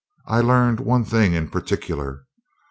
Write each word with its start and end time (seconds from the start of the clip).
I 0.25 0.41
learned 0.41 0.79
one 0.79 1.05
thing 1.05 1.33
in 1.33 1.47
particular. 1.47 2.25